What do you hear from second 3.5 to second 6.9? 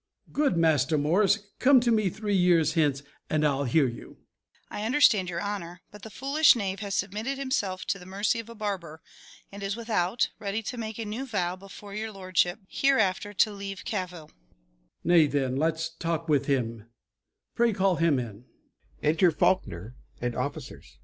I'll hear you. MORRIS. I understand your honor: but the foolish knave